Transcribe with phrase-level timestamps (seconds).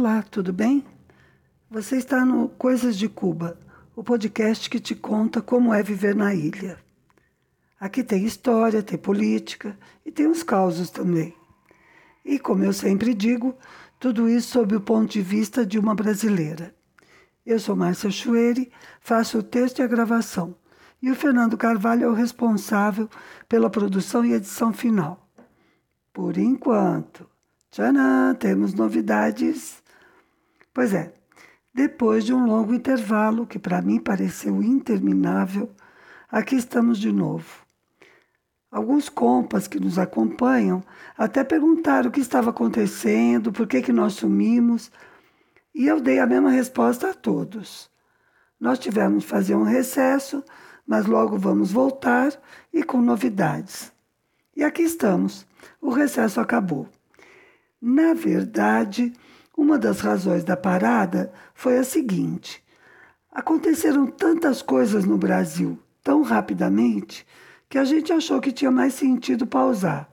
[0.00, 0.86] Olá, tudo bem?
[1.68, 3.58] Você está no Coisas de Cuba,
[3.96, 6.78] o podcast que te conta como é viver na ilha.
[7.80, 11.34] Aqui tem história, tem política e tem uns causos também.
[12.24, 13.56] E como eu sempre digo,
[13.98, 16.72] tudo isso sob o ponto de vista de uma brasileira.
[17.44, 18.70] Eu sou Márcia Chueri,
[19.00, 20.54] faço o texto e a gravação.
[21.02, 23.10] E o Fernando Carvalho é o responsável
[23.48, 25.28] pela produção e edição final.
[26.12, 27.28] Por enquanto.
[27.68, 29.77] Tchanã, temos novidades.
[30.78, 31.12] Pois é,
[31.74, 35.74] depois de um longo intervalo, que para mim pareceu interminável,
[36.30, 37.66] aqui estamos de novo.
[38.70, 40.80] Alguns compas que nos acompanham
[41.16, 44.88] até perguntaram o que estava acontecendo, por que, que nós sumimos,
[45.74, 47.90] e eu dei a mesma resposta a todos.
[48.60, 50.44] Nós tivemos que fazer um recesso,
[50.86, 52.30] mas logo vamos voltar
[52.72, 53.92] e com novidades.
[54.54, 55.44] E aqui estamos.
[55.82, 56.88] O recesso acabou.
[57.82, 59.12] Na verdade,
[59.58, 62.64] uma das razões da parada foi a seguinte:
[63.32, 67.26] aconteceram tantas coisas no Brasil tão rapidamente
[67.68, 70.08] que a gente achou que tinha mais sentido pausar.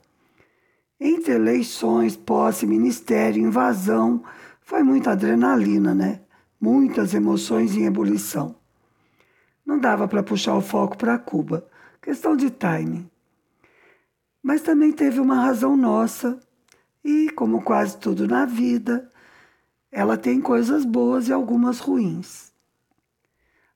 [1.00, 4.24] Entre eleições, posse, ministério, invasão,
[4.62, 6.22] foi muita adrenalina, né?
[6.60, 8.56] Muitas emoções em ebulição.
[9.64, 11.68] Não dava para puxar o foco para Cuba,
[12.02, 13.08] questão de timing.
[14.42, 16.40] Mas também teve uma razão nossa,
[17.04, 19.08] e como quase tudo na vida,
[19.96, 22.52] ela tem coisas boas e algumas ruins.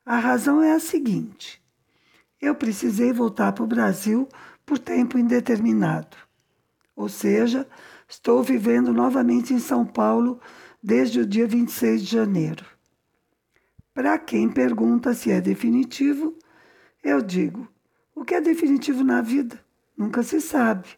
[0.05, 1.63] A razão é a seguinte:
[2.41, 4.27] eu precisei voltar para o Brasil
[4.65, 6.17] por tempo indeterminado.
[6.93, 7.65] Ou seja,
[8.05, 10.41] estou vivendo novamente em São Paulo
[10.83, 12.65] desde o dia 26 de janeiro.
[13.93, 16.37] Para quem pergunta se é definitivo,
[17.01, 17.65] eu digo:
[18.13, 19.57] o que é definitivo na vida?
[19.97, 20.89] Nunca se sabe.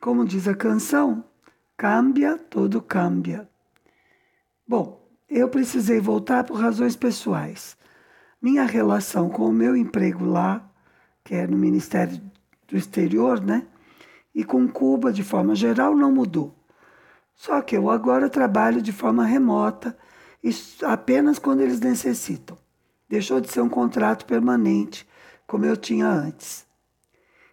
[0.00, 1.24] Como diz a canção,
[1.76, 3.50] cambia, tudo cambia.
[4.72, 7.76] Bom, eu precisei voltar por razões pessoais.
[8.40, 10.66] Minha relação com o meu emprego lá,
[11.22, 12.18] que é no Ministério
[12.66, 13.66] do Exterior, né?
[14.34, 16.54] E com Cuba, de forma geral, não mudou.
[17.34, 19.94] Só que eu agora trabalho de forma remota
[20.84, 22.56] apenas quando eles necessitam.
[23.06, 25.06] Deixou de ser um contrato permanente,
[25.46, 26.64] como eu tinha antes.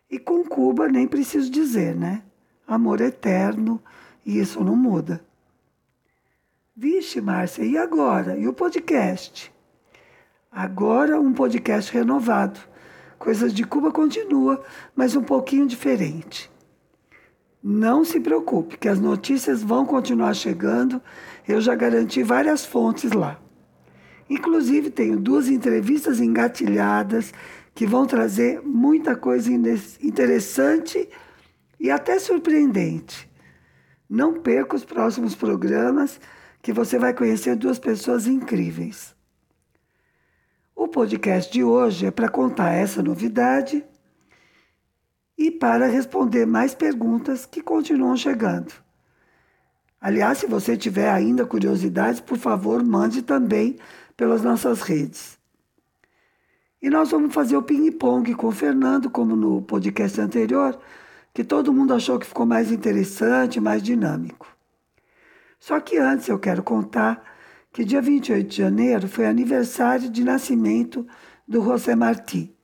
[0.09, 2.23] E com Cuba nem preciso dizer, né?
[2.65, 3.83] Amor eterno
[4.25, 5.27] e isso não muda.
[6.81, 8.37] Vixe, Márcia, e agora?
[8.37, 9.53] E o podcast?
[10.49, 12.57] Agora um podcast renovado.
[13.17, 14.63] Coisas de Cuba continua,
[14.95, 16.49] mas um pouquinho diferente.
[17.61, 21.01] Não se preocupe, que as notícias vão continuar chegando.
[21.45, 23.37] Eu já garanti várias fontes lá.
[24.29, 27.33] Inclusive, tenho duas entrevistas engatilhadas
[27.75, 31.09] que vão trazer muita coisa interessante
[31.77, 33.29] e até surpreendente.
[34.09, 36.21] Não perca os próximos programas,
[36.61, 39.15] que você vai conhecer duas pessoas incríveis.
[40.75, 43.83] O podcast de hoje é para contar essa novidade
[45.37, 48.73] e para responder mais perguntas que continuam chegando.
[50.01, 53.77] Aliás, se você tiver ainda curiosidades, por favor, mande também
[54.15, 55.37] pelas nossas redes.
[56.81, 60.79] E nós vamos fazer o ping-pong com o Fernando, como no podcast anterior,
[61.33, 64.58] que todo mundo achou que ficou mais interessante, mais dinâmico.
[65.59, 67.23] Só que antes eu quero contar
[67.71, 71.05] que dia 28 de janeiro foi aniversário de nascimento
[71.47, 72.55] do José Martí.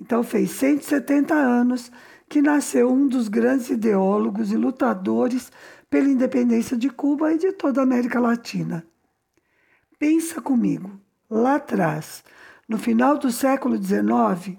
[0.00, 1.90] Então fez 170 anos
[2.28, 5.50] que nasceu um dos grandes ideólogos e lutadores
[5.88, 8.84] pela independência de Cuba e de toda a América Latina.
[9.98, 12.22] Pensa comigo, lá atrás,
[12.68, 14.58] no final do século XIX,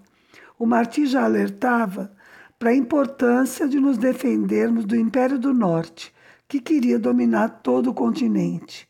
[0.57, 2.11] o Martí já alertava
[2.57, 6.11] para a importância de nos defendermos do Império do Norte,
[6.47, 8.87] que queria dominar todo o continente.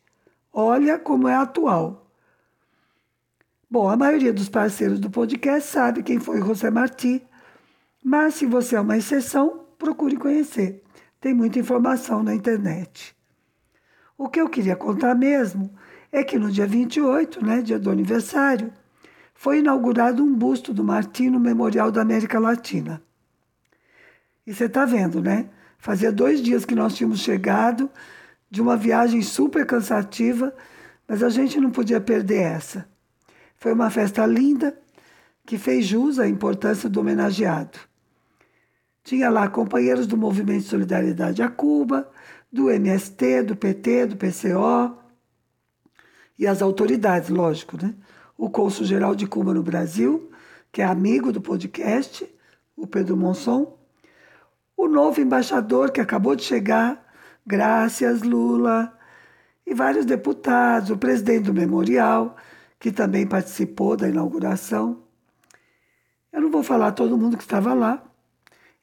[0.52, 2.10] Olha como é atual.
[3.70, 7.22] Bom, a maioria dos parceiros do podcast sabe quem foi José Martí,
[8.02, 10.82] mas se você é uma exceção, procure conhecer.
[11.20, 13.14] Tem muita informação na internet.
[14.16, 15.70] O que eu queria contar mesmo
[16.10, 18.72] é que no dia 28, né, dia do aniversário,
[19.34, 23.02] foi inaugurado um busto do Martim no Memorial da América Latina.
[24.46, 25.50] E você está vendo, né?
[25.78, 27.88] Fazia dois dias que nós tínhamos chegado
[28.50, 30.54] de uma viagem super cansativa,
[31.06, 32.88] mas a gente não podia perder essa.
[33.56, 34.78] Foi uma festa linda
[35.46, 37.78] que fez jus à importância do homenageado.
[39.02, 42.10] Tinha lá companheiros do Movimento de Solidariedade a Cuba,
[42.52, 44.98] do MST, do PT, do PCO
[46.38, 47.94] e as autoridades, lógico, né?
[48.36, 50.30] o cônsul-geral de Cuba no Brasil,
[50.70, 52.28] que é amigo do podcast,
[52.76, 53.77] o Pedro Monson,
[54.78, 57.04] o novo embaixador que acabou de chegar,
[57.44, 58.96] graças Lula,
[59.66, 62.36] e vários deputados, o presidente do memorial,
[62.78, 65.02] que também participou da inauguração.
[66.32, 68.04] Eu não vou falar todo mundo que estava lá,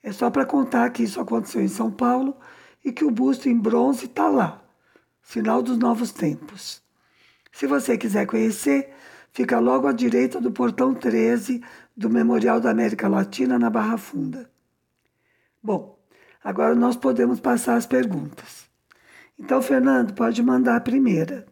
[0.04, 2.36] é só para contar que isso aconteceu em São Paulo
[2.84, 4.62] e que o busto em bronze está lá,
[5.24, 6.84] sinal dos novos tempos.
[7.54, 8.94] Se você quiser conhecer,
[9.32, 11.64] fica logo à direita do portão 13
[11.96, 14.54] do Memorial da América Latina, na Barra Funda.
[15.66, 15.98] Bom,
[16.44, 18.70] agora nós podemos passar as perguntas.
[19.36, 21.44] Então, Fernando, pode mandar a primeira.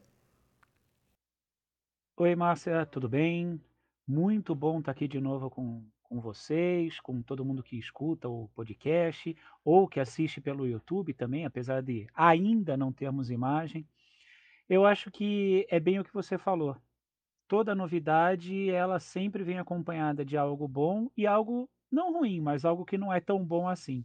[2.17, 3.59] Oi, Márcia, tudo bem?
[4.07, 8.47] Muito bom estar aqui de novo com, com vocês, com todo mundo que escuta o
[8.49, 13.83] podcast ou que assiste pelo YouTube também, apesar de ainda não termos imagem.
[14.69, 16.77] Eu acho que é bem o que você falou.
[17.47, 22.83] Toda novidade, ela sempre vem acompanhada de algo bom e algo não ruim, mas algo
[22.83, 24.03] que não é tão bom assim.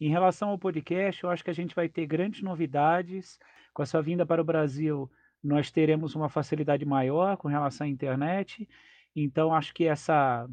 [0.00, 3.38] Em relação ao podcast, eu acho que a gente vai ter grandes novidades.
[3.74, 5.10] Com a sua vinda para o Brasil,
[5.42, 8.68] nós teremos uma facilidade maior com relação à internet.
[9.14, 10.48] Então, acho que essa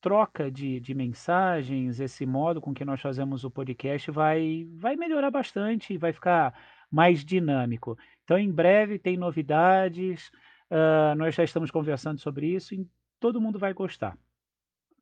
[0.00, 5.30] troca de, de mensagens, esse modo com que nós fazemos o podcast vai, vai melhorar
[5.30, 6.54] bastante, vai ficar
[6.90, 7.98] mais dinâmico.
[8.22, 10.28] Então, em breve tem novidades,
[10.70, 12.86] uh, nós já estamos conversando sobre isso e
[13.18, 14.16] todo mundo vai gostar.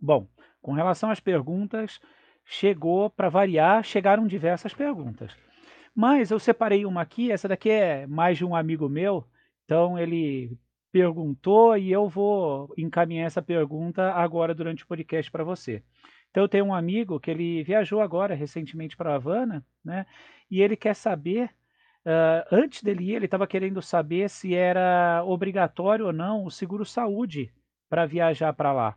[0.01, 0.29] Bom,
[0.63, 2.01] com relação às perguntas,
[2.45, 5.37] chegou, para variar, chegaram diversas perguntas.
[5.95, 9.27] Mas eu separei uma aqui, essa daqui é mais de um amigo meu,
[9.65, 10.57] então ele
[10.91, 15.83] perguntou e eu vou encaminhar essa pergunta agora durante o podcast para você.
[16.31, 20.07] Então eu tenho um amigo que ele viajou agora recentemente para Havana, né?
[20.51, 21.51] E ele quer saber,
[22.07, 26.85] uh, antes dele ir, ele estava querendo saber se era obrigatório ou não o seguro
[26.85, 27.53] saúde
[27.89, 28.97] para viajar para lá.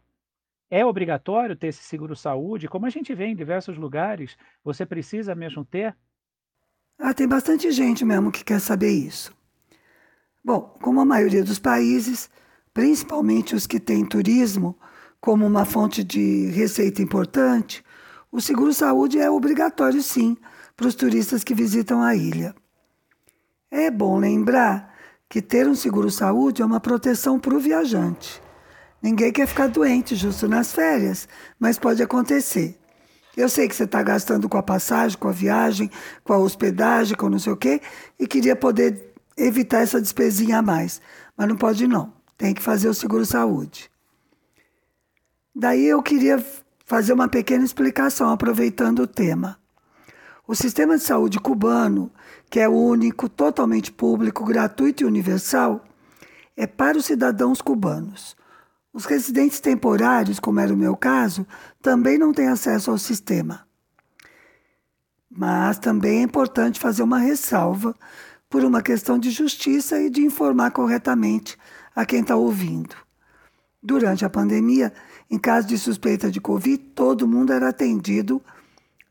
[0.69, 2.67] É obrigatório ter esse seguro-saúde?
[2.67, 5.95] Como a gente vê em diversos lugares, você precisa mesmo ter?
[6.97, 9.35] Ah, tem bastante gente mesmo que quer saber isso.
[10.43, 12.29] Bom, como a maioria dos países,
[12.73, 14.77] principalmente os que têm turismo
[15.19, 17.83] como uma fonte de receita importante,
[18.31, 20.37] o seguro-saúde é obrigatório sim
[20.75, 22.53] para os turistas que visitam a ilha.
[23.71, 24.93] É bom lembrar
[25.29, 28.44] que ter um seguro-saúde é uma proteção para o viajante.
[29.05, 31.29] Ninguém quer ficar doente justo nas férias,
[31.59, 32.75] mas pode acontecer.
[33.37, 35.91] Eu sei que você está gastando com a passagem, com a viagem,
[36.23, 37.79] com a hospedagem, com não sei o quê,
[38.19, 40.99] e queria poder evitar essa despesinha a mais.
[41.37, 42.11] Mas não pode não.
[42.35, 43.91] Tem que fazer o seguro-saúde.
[45.53, 46.43] Daí eu queria
[46.83, 49.59] fazer uma pequena explicação, aproveitando o tema.
[50.47, 52.11] O sistema de saúde cubano,
[52.49, 55.85] que é único, totalmente público, gratuito e universal,
[56.57, 58.35] é para os cidadãos cubanos.
[58.95, 61.45] Os residentes temporários, como era o meu caso,
[61.81, 63.67] também não têm acesso ao sistema.
[65.29, 67.93] Mas também é importante fazer uma ressalva
[68.49, 71.57] por uma questão de justiça e de informar corretamente
[71.93, 72.95] a quem está ouvindo.
[73.83, 74.93] Durante a pandemia,
[75.29, 78.41] em caso de suspeita de Covid, todo mundo era atendido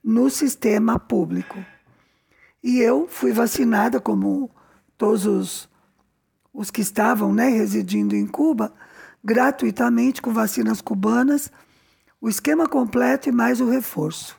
[0.03, 1.63] no sistema público.
[2.63, 4.51] E eu fui vacinada, como
[4.97, 5.69] todos os,
[6.55, 8.73] os que estavam né, residindo em Cuba,
[9.25, 11.51] gratuitamente com vacinas cubanas,
[12.21, 14.37] o esquema completo e mais o reforço.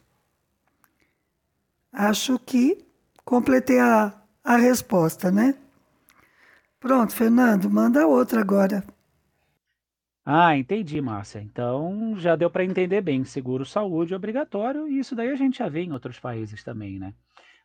[1.91, 2.85] Acho que
[3.23, 5.55] completei a, a resposta, né?
[6.79, 8.83] Pronto, Fernando, manda outra agora.
[10.23, 11.39] Ah, entendi, Márcia.
[11.39, 13.23] Então já deu para entender bem.
[13.23, 17.13] Seguro saúde obrigatório e isso daí a gente já vê em outros países também, né?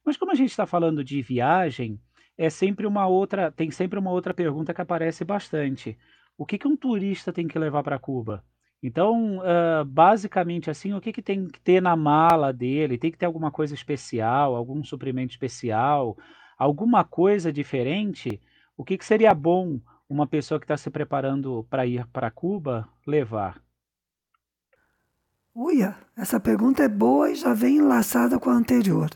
[0.05, 2.01] Mas como a gente está falando de viagem,
[2.37, 5.99] é sempre uma outra, tem sempre uma outra pergunta que aparece bastante
[6.41, 8.43] o que, que um turista tem que levar para Cuba?
[8.83, 12.97] Então, uh, basicamente assim, o que, que tem que ter na mala dele?
[12.97, 16.17] Tem que ter alguma coisa especial, algum suprimento especial,
[16.57, 18.41] alguma coisa diferente?
[18.75, 19.79] O que, que seria bom
[20.09, 23.63] uma pessoa que está se preparando para ir para Cuba levar?
[25.55, 29.11] Uia, essa pergunta é boa e já vem enlaçada com a anterior.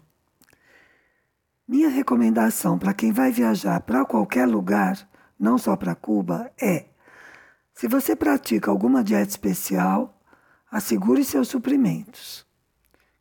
[1.66, 5.08] Minha recomendação para quem vai viajar para qualquer lugar,
[5.40, 6.92] não só para Cuba, é
[7.74, 10.20] se você pratica alguma dieta especial,
[10.70, 12.46] assegure seus suprimentos.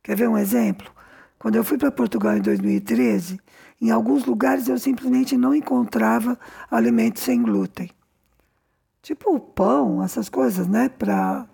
[0.02, 0.92] Quer ver um exemplo?
[1.38, 3.40] Quando eu fui para Portugal em 2013,
[3.80, 6.38] em alguns lugares eu simplesmente não encontrava
[6.70, 7.90] alimentos sem glúten.
[9.02, 10.88] Tipo pão, essas coisas, né?
[10.88, 11.46] Para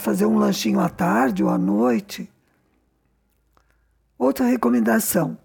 [0.00, 2.32] fazer um lanchinho à tarde ou à noite.
[4.18, 5.38] Outra recomendação: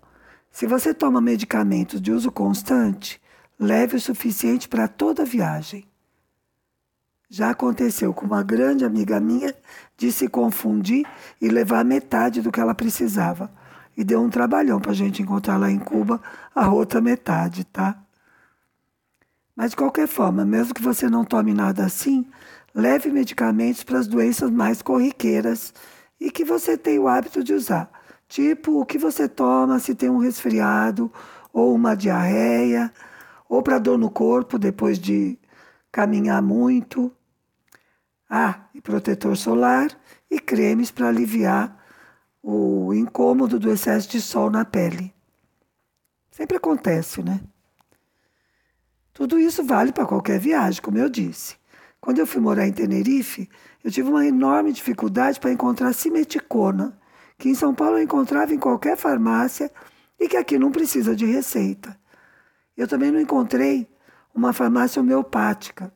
[0.50, 3.22] se você toma medicamentos de uso constante,
[3.60, 5.86] leve o suficiente para toda a viagem.
[7.30, 9.56] Já aconteceu com uma grande amiga minha
[9.98, 11.06] de se confundir
[11.42, 13.52] e levar metade do que ela precisava.
[13.96, 16.22] E deu um trabalhão para a gente encontrar lá em Cuba
[16.54, 17.98] a outra metade, tá?
[19.56, 22.26] Mas de qualquer forma, mesmo que você não tome nada assim,
[22.74, 25.74] leve medicamentos para as doenças mais corriqueiras
[26.20, 27.90] e que você tem o hábito de usar.
[28.28, 31.12] Tipo, o que você toma se tem um resfriado
[31.52, 32.92] ou uma diarreia,
[33.48, 35.38] ou para dor no corpo depois de
[35.94, 37.16] caminhar muito.
[38.28, 39.96] Ah, e protetor solar
[40.30, 41.80] e cremes para aliviar
[42.42, 45.14] o incômodo do excesso de sol na pele.
[46.32, 47.40] Sempre acontece, né?
[49.14, 51.56] Tudo isso vale para qualquer viagem, como eu disse.
[52.02, 53.48] Quando eu fui morar em Tenerife,
[53.84, 56.98] eu tive uma enorme dificuldade para encontrar simeticona,
[57.38, 59.72] que em São Paulo eu encontrava em qualquer farmácia
[60.20, 61.96] e que aqui não precisa de receita.
[62.76, 63.93] Eu também não encontrei
[64.34, 65.94] uma farmácia homeopática.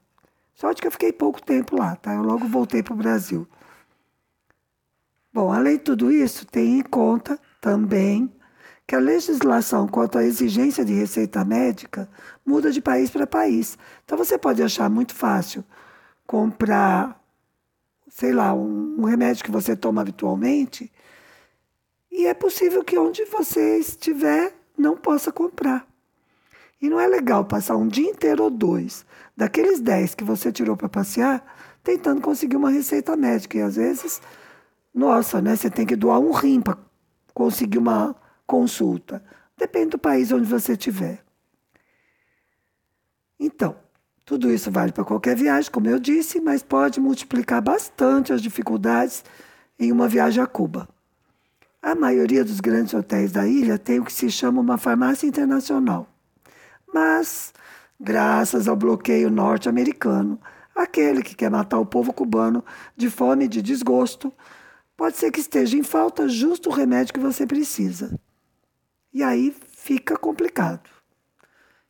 [0.54, 2.14] Sorte que eu fiquei pouco tempo lá, tá?
[2.14, 3.48] Eu logo voltei para o Brasil.
[5.34, 8.34] Bom, além de tudo isso, tem em conta também
[8.88, 12.10] que a legislação quanto à exigência de receita médica
[12.46, 13.78] muda de país para país.
[14.06, 15.64] Então você pode achar muito fácil
[16.26, 17.22] comprar,
[18.10, 20.92] sei lá, um, um remédio que você toma habitualmente
[22.10, 25.86] e é possível que onde você estiver não possa comprar.
[26.82, 29.06] E não é legal passar um dia inteiro ou dois,
[29.36, 31.44] daqueles dez que você tirou para passear,
[31.84, 33.58] tentando conseguir uma receita médica.
[33.58, 34.22] E às vezes,
[34.94, 35.56] nossa, né?
[35.56, 36.78] Você tem que doar um rim para
[37.34, 38.16] conseguir uma
[38.46, 39.24] consulta.
[39.58, 41.24] Depende do país onde você estiver.
[43.40, 43.76] Então,
[44.26, 49.24] tudo isso vale para qualquer viagem, como eu disse, mas pode multiplicar bastante as dificuldades
[49.80, 50.90] em uma viagem a Cuba.
[51.82, 56.08] A maioria dos grandes hotéis da ilha tem o que se chama uma farmácia internacional.
[56.94, 57.54] Mas,
[58.00, 60.40] graças ao bloqueio norte-americano,
[60.76, 62.64] aquele que quer matar o povo cubano
[62.96, 64.34] de fome e de desgosto,
[64.96, 68.18] pode ser que esteja em falta justo o remédio que você precisa.
[69.14, 70.90] E aí fica complicado.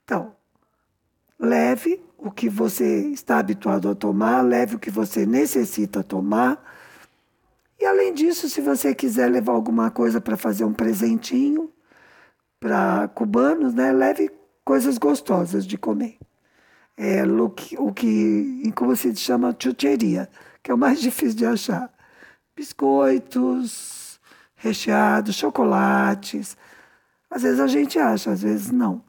[0.03, 0.35] Então,
[1.39, 6.63] leve o que você está habituado a tomar, leve o que você necessita tomar.
[7.79, 11.71] E além disso, se você quiser levar alguma coisa para fazer um presentinho
[12.59, 14.31] para cubanos, né, leve
[14.67, 16.17] coisas gostosas de comer.
[16.97, 20.29] É o que, o que em Cuba se chama chucheria,
[20.61, 21.89] que é o mais difícil de achar.
[22.53, 24.19] Biscoitos,
[24.57, 26.57] recheados, chocolates,
[27.29, 29.01] às vezes a gente acha, às vezes não.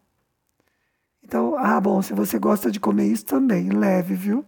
[1.25, 4.45] Então, ah, bom, se você gosta de comer isso também, leve, viu?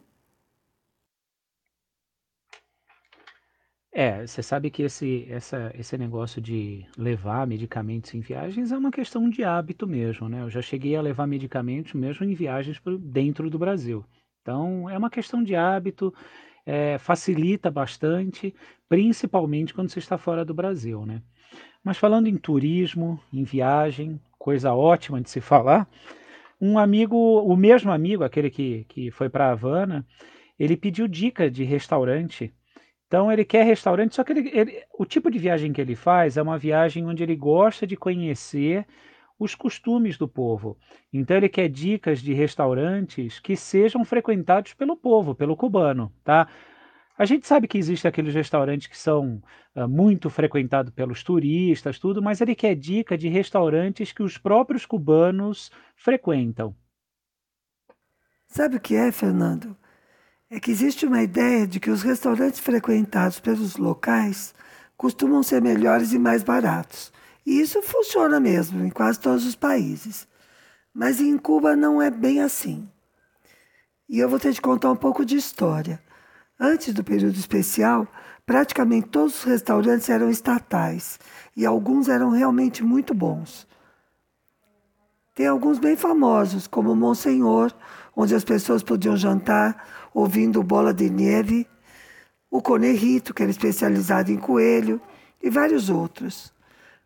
[3.92, 8.90] É, você sabe que esse, essa, esse negócio de levar medicamentos em viagens é uma
[8.90, 10.42] questão de hábito mesmo, né?
[10.42, 14.04] Eu já cheguei a levar medicamentos mesmo em viagens pro, dentro do Brasil.
[14.42, 16.14] Então, é uma questão de hábito,
[16.64, 18.54] é, facilita bastante,
[18.88, 21.20] principalmente quando você está fora do Brasil, né?
[21.82, 25.88] Mas falando em turismo, em viagem, coisa ótima de se falar,
[26.61, 30.06] um amigo, o mesmo amigo, aquele que, que foi para Havana,
[30.59, 32.52] ele pediu dica de restaurante.
[33.11, 36.37] Então ele quer restaurante, só que ele, ele, o tipo de viagem que ele faz
[36.37, 38.87] é uma viagem onde ele gosta de conhecer
[39.37, 40.79] os costumes do povo.
[41.12, 46.47] Então ele quer dicas de restaurantes que sejam frequentados pelo povo, pelo cubano, tá?
[47.19, 49.43] A gente sabe que existem aqueles restaurantes que são
[49.75, 54.87] uh, muito frequentados pelos turistas, tudo, mas ele quer dica de restaurantes que os próprios
[54.87, 56.76] cubanos frequentam.
[58.47, 59.76] Sabe o que é, Fernando?
[60.52, 64.52] É que existe uma ideia de que os restaurantes frequentados pelos locais
[64.97, 67.12] costumam ser melhores e mais baratos.
[67.47, 70.26] E isso funciona mesmo em quase todos os países.
[70.92, 72.88] Mas em Cuba não é bem assim.
[74.09, 76.02] E eu vou ter de contar um pouco de história.
[76.59, 78.09] Antes do período especial,
[78.45, 81.21] praticamente todos os restaurantes eram estatais
[81.57, 83.69] e alguns eram realmente muito bons.
[85.35, 87.73] Tem alguns bem famosos, como Monsenhor,
[88.17, 91.67] onde as pessoas podiam jantar ouvindo bola de neve,
[92.51, 95.01] o Conerrito, que era especializado em coelho,
[95.43, 96.53] e vários outros.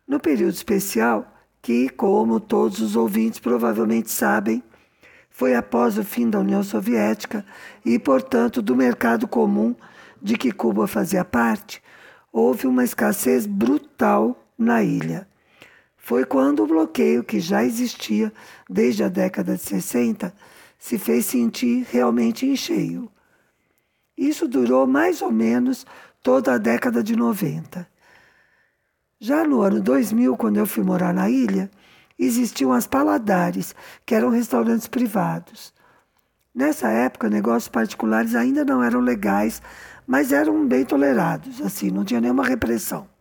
[0.07, 4.63] No período especial, que, como todos os ouvintes provavelmente sabem,
[5.29, 7.45] foi após o fim da União Soviética
[7.83, 9.75] e, portanto, do mercado comum
[10.21, 11.81] de que Cuba fazia parte,
[12.31, 15.27] houve uma escassez brutal na ilha.
[16.05, 18.31] Foi quando o bloqueio, que já existia
[18.69, 20.31] desde a década de 60,
[20.77, 23.11] se fez sentir realmente em cheio.
[24.15, 25.83] Isso durou mais ou menos
[26.21, 27.87] toda a década de 90.
[29.19, 31.71] Já no ano 2000, quando eu fui morar na ilha,
[32.19, 33.73] existiam as paladares,
[34.05, 35.73] que eram restaurantes privados.
[36.53, 39.59] Nessa época, negócios particulares ainda não eram legais,
[40.05, 43.14] mas eram bem tolerados, assim, não tinha nenhuma repressão.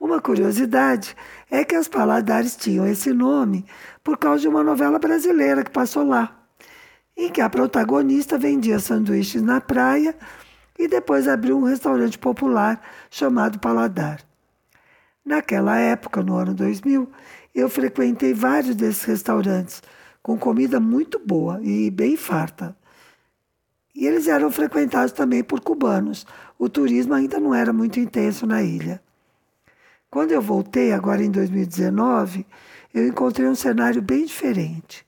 [0.00, 1.16] Uma curiosidade
[1.50, 3.66] é que as paladares tinham esse nome
[4.02, 6.34] por causa de uma novela brasileira que passou lá.
[7.16, 10.14] em que a protagonista vendia sanduíches na praia
[10.78, 14.20] e depois abriu um restaurante popular chamado Paladar.
[15.24, 17.10] Naquela época, no ano 2000,
[17.52, 19.82] eu frequentei vários desses restaurantes
[20.22, 22.76] com comida muito boa e bem farta.
[23.94, 26.24] E eles eram frequentados também por cubanos.
[26.56, 29.02] O turismo ainda não era muito intenso na ilha.
[30.10, 32.46] Quando eu voltei, agora em 2019,
[32.94, 35.06] eu encontrei um cenário bem diferente.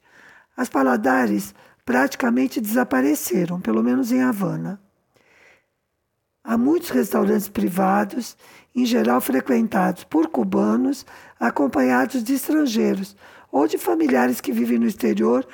[0.54, 1.54] As paladares
[1.86, 4.78] praticamente desapareceram, pelo menos em Havana.
[6.44, 8.36] Há muitos restaurantes privados,
[8.74, 11.06] em geral frequentados por cubanos,
[11.38, 13.16] acompanhados de estrangeiros
[13.50, 15.46] ou de familiares que vivem no exterior,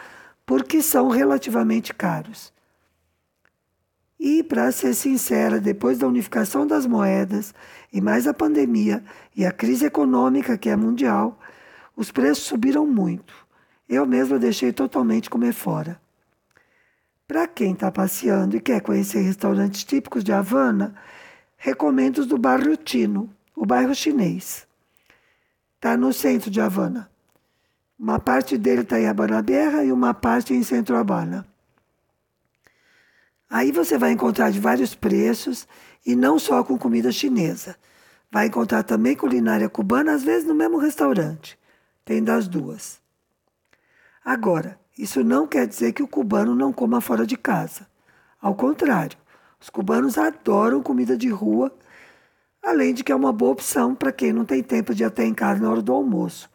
[0.45, 2.53] porque são relativamente caros.
[4.19, 7.55] E, para ser sincera, depois da unificação das moedas
[7.93, 9.05] e mais a pandemia
[9.35, 11.39] e a crise econômica que é mundial,
[11.95, 13.35] os preços subiram muito.
[13.89, 16.01] Eu mesma deixei totalmente comer fora.
[17.29, 20.95] Para quem está passeando e quer conhecer restaurantes típicos de Havana,
[21.57, 24.67] recomendo os do bairro Tino, o bairro chinês.
[25.75, 27.11] Está no centro de Havana.
[27.99, 31.47] Uma parte dele está em Habana Berra e uma parte em Centro Habana.
[33.49, 35.67] Aí você vai encontrar de vários preços
[36.05, 37.77] e não só com comida chinesa.
[38.31, 41.59] Vai encontrar também culinária cubana, às vezes no mesmo restaurante.
[42.05, 43.01] Tem das duas.
[44.25, 47.87] Agora, isso não quer dizer que o cubano não coma fora de casa.
[48.41, 49.17] Ao contrário,
[49.61, 51.73] os cubanos adoram comida de rua,
[52.63, 55.25] além de que é uma boa opção para quem não tem tempo de ir até
[55.25, 56.51] em casa na hora do almoço.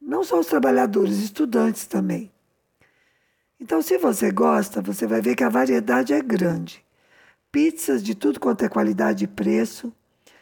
[0.00, 2.30] Não só os trabalhadores, estudantes também.
[3.60, 6.82] Então, se você gosta, você vai ver que a variedade é grande.
[7.52, 9.92] Pizzas de tudo quanto é qualidade e preço,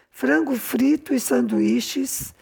[0.09, 2.33] frango frito e sanduíches,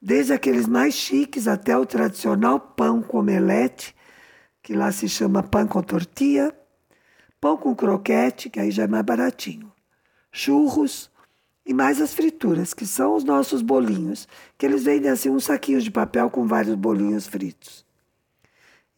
[0.00, 3.94] desde aqueles mais chiques até o tradicional pão com omelete,
[4.62, 6.56] que lá se chama pão com tortilha,
[7.38, 9.70] pão com croquete, que aí já é mais baratinho,
[10.32, 11.10] churros
[11.66, 15.82] e mais as frituras, que são os nossos bolinhos, que eles vendem assim um saquinho
[15.82, 17.84] de papel com vários bolinhos fritos.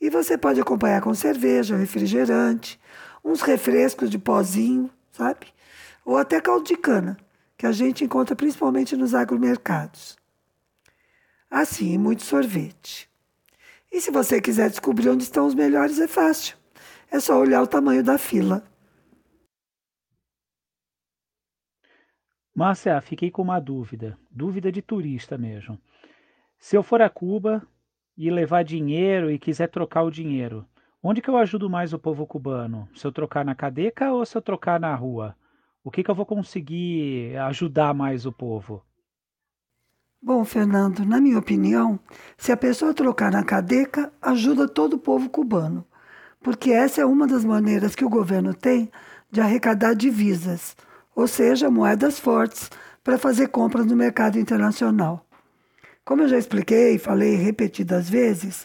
[0.00, 2.78] E você pode acompanhar com cerveja, refrigerante,
[3.24, 5.46] uns refrescos de pozinho, sabe?
[6.04, 7.16] Ou até caldo de cana,
[7.56, 10.16] que a gente encontra principalmente nos agromercados.
[11.50, 13.10] Assim, muito sorvete.
[13.90, 16.56] E se você quiser descobrir onde estão os melhores, é fácil.
[17.10, 18.62] É só olhar o tamanho da fila.
[22.54, 25.78] Márcia, fiquei com uma dúvida, dúvida de turista mesmo.
[26.58, 27.66] Se eu for a Cuba
[28.16, 30.64] e levar dinheiro e quiser trocar o dinheiro,
[31.02, 32.88] onde que eu ajudo mais o povo cubano?
[32.94, 35.36] Se eu trocar na cadeca ou se eu trocar na rua?
[35.84, 38.82] O que que eu vou conseguir ajudar mais o povo?
[40.20, 42.00] Bom, Fernando, na minha opinião,
[42.36, 45.86] se a pessoa trocar na cadeca, ajuda todo o povo cubano,
[46.42, 48.90] porque essa é uma das maneiras que o governo tem
[49.30, 50.76] de arrecadar divisas,
[51.14, 52.70] ou seja, moedas fortes,
[53.04, 55.25] para fazer compras no mercado internacional.
[56.06, 58.64] Como eu já expliquei e falei repetidas vezes,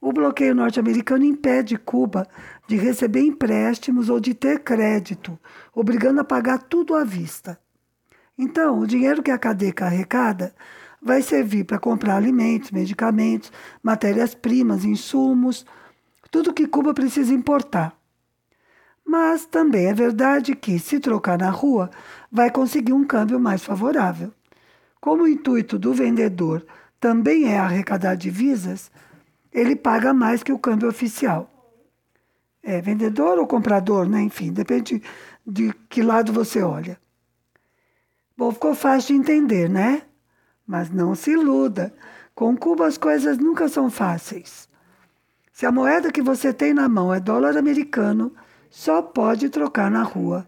[0.00, 2.26] o bloqueio norte-americano impede Cuba
[2.66, 5.38] de receber empréstimos ou de ter crédito,
[5.74, 7.60] obrigando a pagar tudo à vista.
[8.36, 10.54] Então, o dinheiro que a cadeca arrecada
[11.02, 15.66] vai servir para comprar alimentos, medicamentos, matérias-primas, insumos,
[16.30, 17.94] tudo que Cuba precisa importar.
[19.04, 21.90] Mas também é verdade que, se trocar na rua,
[22.32, 24.32] vai conseguir um câmbio mais favorável.
[25.00, 26.64] Como o intuito do vendedor
[27.00, 28.90] também é arrecadar divisas,
[29.52, 31.48] ele paga mais que o câmbio oficial.
[32.62, 34.20] É vendedor ou comprador, né?
[34.20, 35.02] Enfim, depende
[35.46, 37.00] de que lado você olha.
[38.36, 40.02] Bom, ficou fácil de entender, né?
[40.66, 41.94] Mas não se iluda.
[42.34, 44.68] Com Cuba as coisas nunca são fáceis.
[45.52, 48.32] Se a moeda que você tem na mão é dólar americano,
[48.70, 50.46] só pode trocar na rua.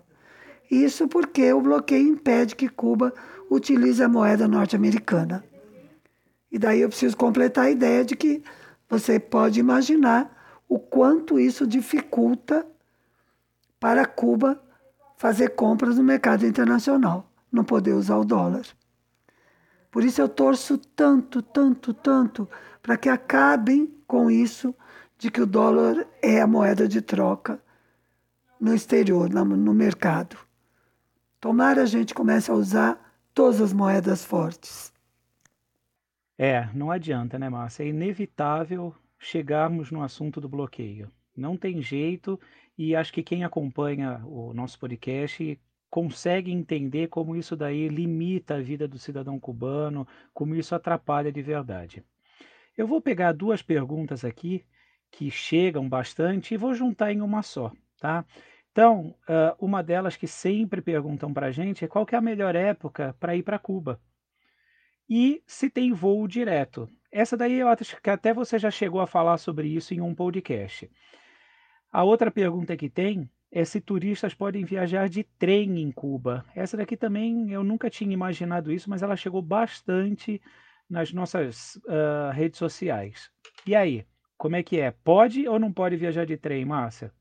[0.70, 3.12] Isso porque o bloqueio impede que Cuba
[3.52, 5.44] utilize a moeda norte-americana.
[6.50, 8.42] E daí eu preciso completar a ideia de que
[8.88, 12.66] você pode imaginar o quanto isso dificulta
[13.78, 14.62] para Cuba
[15.16, 18.62] fazer compras no mercado internacional, não poder usar o dólar.
[19.90, 22.48] Por isso eu torço tanto, tanto, tanto
[22.82, 24.74] para que acabem com isso
[25.18, 27.60] de que o dólar é a moeda de troca
[28.58, 30.36] no exterior, no mercado.
[31.40, 34.92] Tomara a gente comece a usar todas as moedas fortes.
[36.38, 37.84] É, não adianta, né, Márcia?
[37.84, 41.10] É inevitável chegarmos no assunto do bloqueio.
[41.36, 42.38] Não tem jeito,
[42.76, 48.60] e acho que quem acompanha o nosso podcast consegue entender como isso daí limita a
[48.60, 52.02] vida do cidadão cubano, como isso atrapalha de verdade.
[52.76, 54.64] Eu vou pegar duas perguntas aqui
[55.10, 58.24] que chegam bastante e vou juntar em uma só, tá?
[58.72, 59.14] Então,
[59.60, 63.14] uma delas que sempre perguntam para a gente é qual que é a melhor época
[63.20, 64.00] para ir para Cuba
[65.14, 66.88] e se tem voo direto.
[67.10, 70.14] Essa daí eu acho que até você já chegou a falar sobre isso em um
[70.14, 70.90] podcast.
[71.92, 76.46] A outra pergunta que tem é se turistas podem viajar de trem em Cuba.
[76.56, 80.40] Essa daqui também eu nunca tinha imaginado isso, mas ela chegou bastante
[80.88, 83.30] nas nossas uh, redes sociais.
[83.66, 84.06] E aí,
[84.38, 84.90] como é que é?
[84.90, 87.12] Pode ou não pode viajar de trem, Márcia?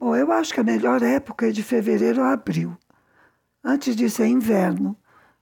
[0.00, 2.74] Bom, eu acho que a melhor época é de fevereiro a abril.
[3.62, 4.96] Antes disso é inverno.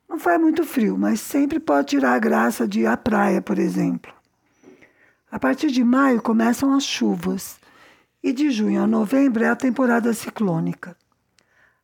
[0.09, 3.57] Não faz muito frio, mas sempre pode tirar a graça de ir à praia, por
[3.57, 4.13] exemplo.
[5.31, 7.61] A partir de maio começam as chuvas
[8.21, 10.97] e de junho a novembro é a temporada ciclônica.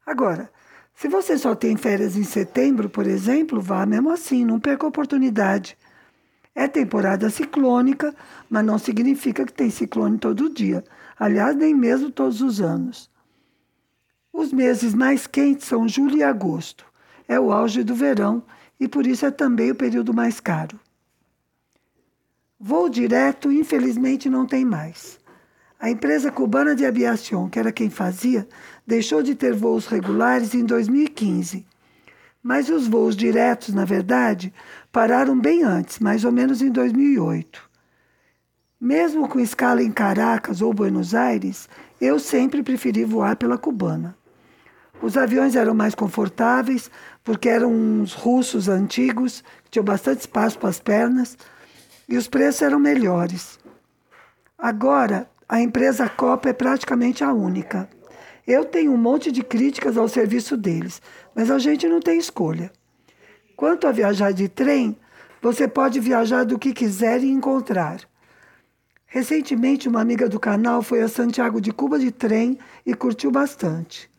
[0.04, 0.50] Agora,
[0.96, 4.88] se você só tem férias em setembro, por exemplo, vá mesmo assim, não perca a
[4.88, 5.78] oportunidade.
[6.52, 8.12] É temporada ciclônica,
[8.50, 10.82] mas não significa que tem ciclone todo dia.
[11.18, 13.10] Aliás, nem mesmo todos os anos.
[14.32, 16.84] Os meses mais quentes são julho e agosto
[17.28, 18.42] é o auge do verão
[18.78, 20.78] e por isso é também o período mais caro.
[22.58, 25.18] Voo direto, infelizmente, não tem mais.
[25.78, 28.48] A empresa cubana de aviação, que era quem fazia,
[28.86, 31.66] deixou de ter voos regulares em 2015.
[32.42, 34.52] Mas os voos diretos, na verdade,
[34.92, 37.70] pararam bem antes, mais ou menos em 2008.
[38.84, 44.14] Mesmo com escala em Caracas ou Buenos Aires, eu sempre preferi voar pela cubana.
[45.00, 46.90] Os aviões eram mais confortáveis,
[47.24, 51.38] porque eram uns russos antigos, que tinham bastante espaço para as pernas,
[52.06, 53.58] e os preços eram melhores.
[54.58, 57.88] Agora, a empresa Copa é praticamente a única.
[58.46, 61.00] Eu tenho um monte de críticas ao serviço deles,
[61.34, 62.70] mas a gente não tem escolha.
[63.56, 64.94] Quanto a viajar de trem,
[65.40, 68.00] você pode viajar do que quiser e encontrar.
[69.14, 74.10] Recentemente, uma amiga do canal foi a Santiago de Cuba de trem e curtiu bastante.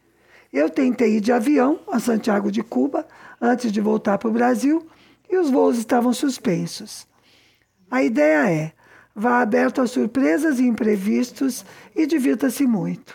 [0.53, 3.05] Eu tentei ir de avião a Santiago de Cuba
[3.41, 4.87] antes de voltar para o Brasil
[5.29, 7.05] e os voos estavam suspensos.
[7.91, 8.71] A ideia é:
[9.13, 13.13] vá aberto a surpresas e imprevistos e divirta-se muito.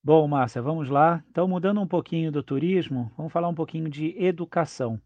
[0.00, 1.24] Bom, Márcia, vamos lá.
[1.28, 5.00] Então, mudando um pouquinho do turismo, vamos falar um pouquinho de educação.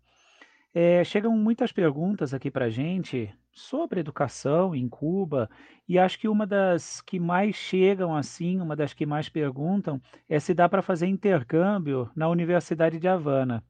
[0.73, 5.51] É, chegam muitas perguntas aqui para gente sobre educação em Cuba,
[5.89, 10.39] e acho que uma das que mais chegam assim, uma das que mais perguntam, é
[10.39, 13.65] se dá para fazer intercâmbio na Universidade de Havana.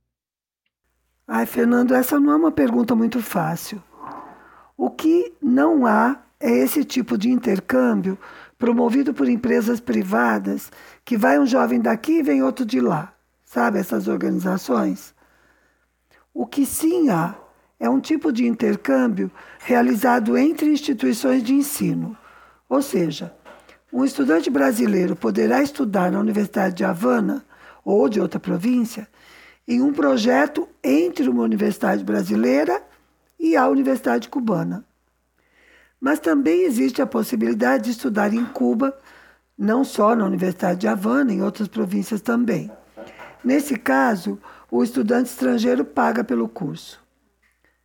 [1.27, 3.83] Ai, Fernando, essa não é uma pergunta muito fácil.
[4.77, 8.19] O que não há é esse tipo de intercâmbio
[8.59, 10.71] promovido por empresas privadas,
[11.05, 13.15] que vai um jovem daqui e vem outro de lá.
[13.43, 15.15] Sabe essas organizações?
[16.41, 17.35] O que sim há
[17.79, 22.17] é um tipo de intercâmbio realizado entre instituições de ensino.
[22.67, 23.35] Ou seja,
[23.93, 27.45] um estudante brasileiro poderá estudar na Universidade de Havana
[27.85, 29.07] ou de outra província
[29.69, 32.83] em um projeto entre uma universidade brasileira
[33.39, 34.83] e a Universidade Cubana.
[36.01, 38.97] Mas também existe a possibilidade de estudar em Cuba,
[39.59, 42.71] não só na Universidade de Havana, em outras províncias também.
[43.45, 44.39] Nesse caso,
[44.71, 47.03] o estudante estrangeiro paga pelo curso.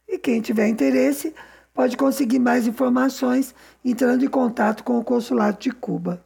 [0.08, 1.34] E quem tiver interesse
[1.74, 6.24] pode conseguir mais informações entrando em contato com o consulado de Cuba.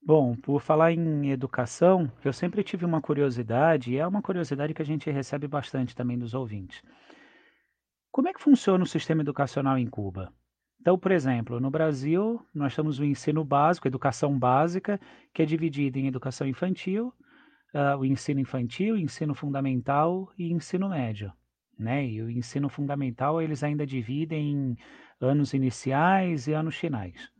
[0.00, 4.80] Bom, por falar em educação, eu sempre tive uma curiosidade, e é uma curiosidade que
[4.80, 6.82] a gente recebe bastante também dos ouvintes.
[8.10, 10.32] Como é que funciona o sistema educacional em Cuba?
[10.80, 14.98] Então, por exemplo, no Brasil, nós temos o ensino básico, educação básica,
[15.34, 17.12] que é dividida em educação infantil,
[17.74, 21.32] uh, o ensino infantil, ensino fundamental e ensino médio.
[21.78, 22.06] Né?
[22.06, 24.76] E o ensino fundamental eles ainda dividem em
[25.20, 27.30] anos iniciais e anos finais.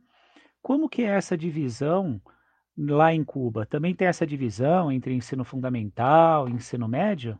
[0.61, 2.21] Como que é essa divisão
[2.77, 3.65] lá em Cuba?
[3.65, 7.37] Também tem essa divisão entre ensino fundamental e ensino médio?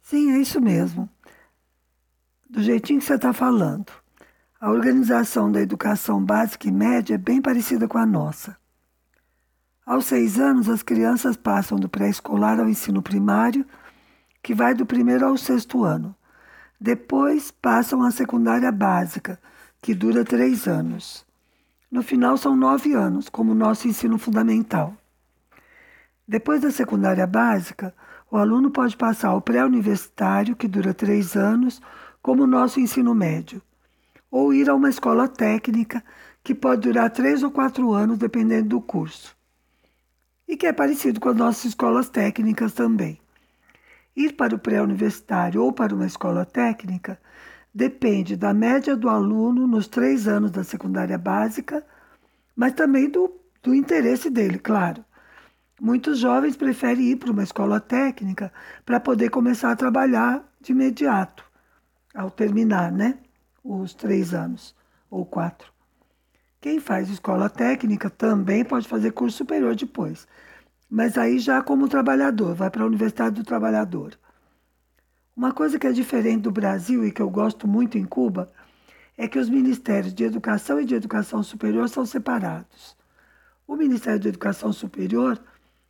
[0.00, 1.08] Sim, é isso mesmo.
[2.48, 3.92] Do jeitinho que você está falando.
[4.60, 8.59] A organização da educação básica e média é bem parecida com a nossa.
[9.86, 13.64] Aos seis anos, as crianças passam do pré-escolar ao ensino primário,
[14.42, 16.14] que vai do primeiro ao sexto ano.
[16.78, 19.40] Depois passam à secundária básica,
[19.80, 21.26] que dura três anos.
[21.90, 24.94] No final, são nove anos, como nosso ensino fundamental.
[26.28, 27.94] Depois da secundária básica,
[28.30, 31.80] o aluno pode passar ao pré-universitário, que dura três anos,
[32.22, 33.62] como nosso ensino médio,
[34.30, 36.04] ou ir a uma escola técnica,
[36.44, 39.39] que pode durar três ou quatro anos, dependendo do curso
[40.50, 43.20] e que é parecido com as nossas escolas técnicas também.
[44.16, 47.20] Ir para o pré-universitário ou para uma escola técnica
[47.72, 51.86] depende da média do aluno nos três anos da secundária básica,
[52.56, 53.32] mas também do,
[53.62, 55.04] do interesse dele, claro.
[55.80, 58.52] Muitos jovens preferem ir para uma escola técnica
[58.84, 61.44] para poder começar a trabalhar de imediato,
[62.12, 63.18] ao terminar, né?
[63.62, 64.74] Os três anos
[65.08, 65.72] ou quatro.
[66.60, 70.28] Quem faz escola técnica também pode fazer curso superior depois,
[70.90, 74.18] mas aí já como trabalhador, vai para a Universidade do Trabalhador.
[75.34, 78.52] Uma coisa que é diferente do Brasil e que eu gosto muito em Cuba
[79.16, 82.94] é que os ministérios de educação e de educação superior são separados.
[83.66, 85.40] O Ministério de Educação Superior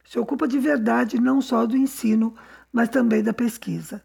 [0.05, 2.33] se ocupa de verdade não só do ensino,
[2.73, 4.05] mas também da pesquisa.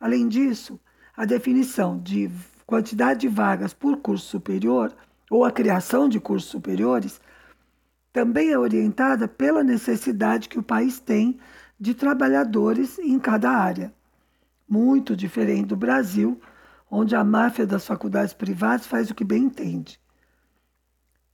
[0.00, 0.80] Além disso,
[1.16, 2.28] a definição de
[2.66, 4.92] quantidade de vagas por curso superior
[5.30, 7.20] ou a criação de cursos superiores
[8.12, 11.38] também é orientada pela necessidade que o país tem
[11.78, 13.92] de trabalhadores em cada área.
[14.68, 16.40] Muito diferente do Brasil,
[16.90, 20.00] onde a máfia das faculdades privadas faz o que bem entende.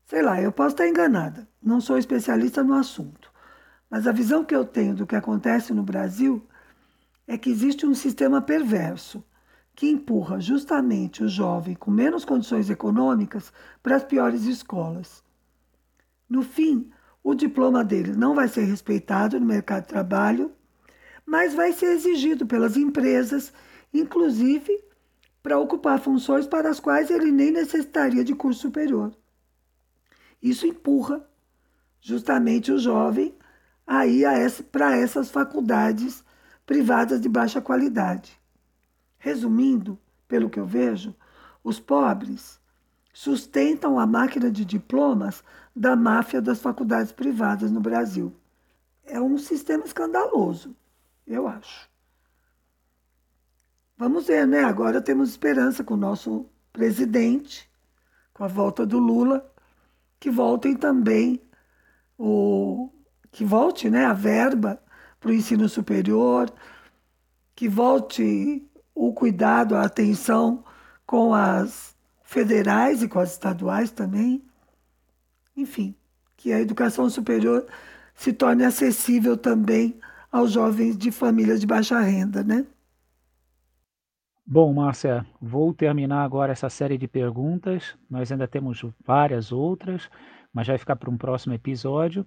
[0.06, 3.32] Sei lá, eu posso estar enganada, não sou especialista no assunto.
[3.88, 6.46] Mas a visão que eu tenho do que acontece no Brasil
[7.26, 9.24] é que existe um sistema perverso
[9.74, 15.22] que empurra justamente o jovem com menos condições econômicas para as piores escolas.
[16.28, 16.90] No fim,
[17.22, 20.52] o diploma dele não vai ser respeitado no mercado de trabalho,
[21.26, 23.52] mas vai ser exigido pelas empresas,
[23.92, 24.84] inclusive
[25.42, 29.14] para ocupar funções para as quais ele nem necessitaria de curso superior.
[30.40, 31.26] Isso empurra
[32.00, 33.34] justamente o jovem
[33.86, 34.22] aí
[34.70, 36.22] para essas faculdades
[36.64, 38.43] privadas de baixa qualidade.
[39.24, 41.14] Resumindo, pelo que eu vejo,
[41.64, 42.60] os pobres
[43.10, 45.42] sustentam a máquina de diplomas
[45.74, 48.36] da máfia das faculdades privadas no Brasil.
[49.02, 50.76] É um sistema escandaloso,
[51.26, 51.88] eu acho.
[53.96, 54.62] Vamos ver, né?
[54.62, 57.66] Agora temos esperança com o nosso presidente,
[58.34, 59.50] com a volta do Lula,
[60.20, 61.40] que voltem também
[62.18, 62.90] o,
[63.32, 64.78] que volte né, a verba
[65.18, 66.52] para o ensino superior,
[67.54, 70.64] que volte o cuidado, a atenção
[71.06, 74.42] com as federais e com as estaduais também.
[75.56, 75.94] Enfim,
[76.36, 77.66] que a educação superior
[78.14, 79.98] se torne acessível também
[80.30, 82.66] aos jovens de famílias de baixa renda, né?
[84.46, 87.96] Bom, Márcia, vou terminar agora essa série de perguntas.
[88.10, 90.10] Nós ainda temos várias outras,
[90.52, 92.26] mas vai ficar para um próximo episódio.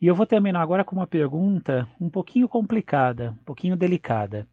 [0.00, 4.46] E eu vou terminar agora com uma pergunta um pouquinho complicada, um pouquinho delicada.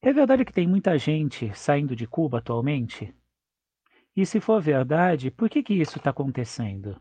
[0.00, 3.12] É verdade que tem muita gente saindo de Cuba atualmente?
[4.16, 7.00] E se for verdade, por que, que isso está acontecendo?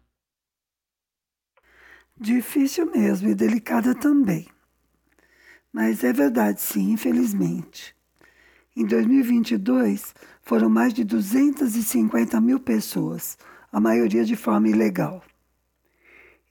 [2.20, 4.48] Difícil mesmo e delicada também.
[5.72, 7.96] Mas é verdade, sim, infelizmente.
[8.76, 13.38] Em 2022, foram mais de 250 mil pessoas,
[13.72, 15.24] a maioria de forma ilegal.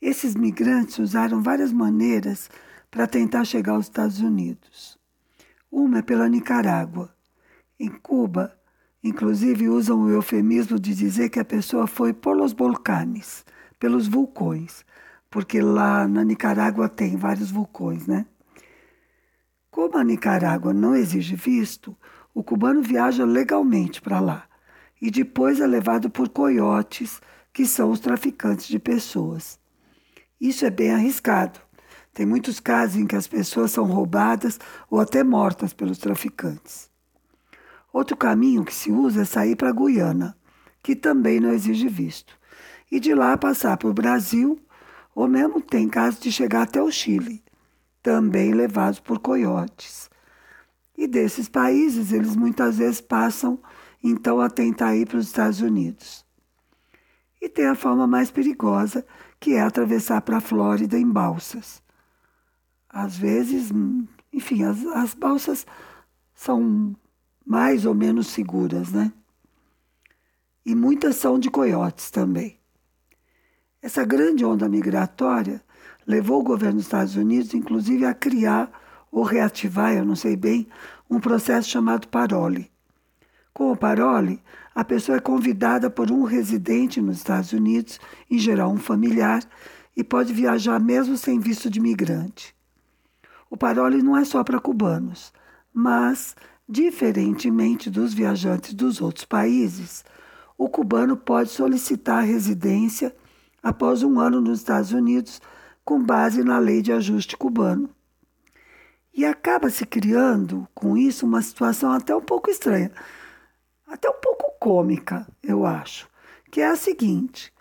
[0.01, 2.49] Esses migrantes usaram várias maneiras
[2.89, 4.97] para tentar chegar aos Estados Unidos.
[5.71, 7.15] Uma é pela Nicarágua.
[7.79, 8.57] Em Cuba,
[9.03, 13.45] inclusive, usam o eufemismo de dizer que a pessoa foi por los volcanes,
[13.79, 14.85] pelos vulcões,
[15.31, 18.27] porque lá na Nicarágua tem vários vulcões, né?
[19.71, 21.97] Como a Nicarágua não exige visto,
[22.33, 24.47] o cubano viaja legalmente para lá
[25.01, 27.21] e depois é levado por coiotes,
[27.53, 29.59] que são os traficantes de pessoas.
[30.41, 31.61] Isso é bem arriscado.
[32.17, 36.89] Tem muitos casos em que as pessoas são roubadas ou até mortas pelos traficantes.
[37.93, 40.35] Outro caminho que se usa é sair para a Guiana,
[40.83, 42.35] que também não exige visto,
[42.91, 44.59] e de lá passar para o Brasil,
[45.15, 47.45] ou mesmo tem casos de chegar até o Chile,
[48.03, 50.09] também levados por coiotes.
[50.97, 53.61] E desses países, eles muitas vezes passam
[54.03, 56.25] então a tentar ir para os Estados Unidos.
[57.43, 59.05] E tem a forma mais perigosa,
[59.39, 61.85] que é atravessar para a Flórida em balsas.
[62.99, 63.71] Às vezes,
[64.33, 65.67] enfim, as, as balsas
[66.35, 66.97] são
[67.45, 69.13] mais ou menos seguras, né?
[70.65, 72.59] E muitas são de coiotes também.
[73.83, 75.63] Essa grande onda migratória
[76.07, 78.73] levou o governo dos Estados Unidos, inclusive, a criar
[79.13, 80.67] ou reativar, eu não sei bem,
[81.11, 82.73] um processo chamado parole.
[83.53, 84.43] Com o parole,
[84.75, 89.43] a pessoa é convidada por um residente nos Estados Unidos, em geral um familiar,
[89.95, 92.56] e pode viajar mesmo sem visto de migrante.
[93.51, 95.33] O parole não é só para cubanos,
[95.73, 96.35] mas,
[96.69, 100.05] diferentemente dos viajantes dos outros países,
[100.59, 103.15] o cubano pode solicitar residência
[103.63, 105.41] após um ano nos Estados Unidos
[105.85, 107.91] com base na lei de ajuste cubano.
[109.15, 112.91] E acaba se criando, com isso, uma situação até um pouco estranha
[113.87, 116.09] até um pouco cômica, eu acho,
[116.51, 117.53] que é a seguinte: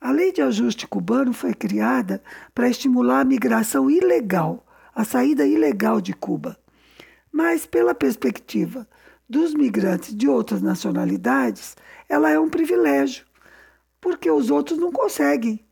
[0.00, 2.22] a lei de ajuste cubano foi criada
[2.54, 6.58] para estimular a migração ilegal, a saída ilegal de Cuba.
[7.32, 8.88] Mas, pela perspectiva
[9.28, 11.76] dos migrantes de outras nacionalidades,
[12.08, 13.24] ela é um privilégio,
[14.00, 15.64] porque os outros não conseguem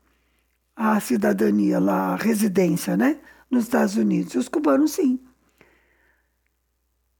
[0.76, 3.18] a cidadania, a residência, né,
[3.50, 4.36] nos Estados Unidos.
[4.36, 5.18] Os cubanos, sim.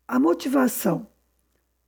[0.06, 1.08] A motivação,